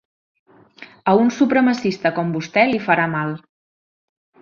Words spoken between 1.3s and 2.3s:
supremacista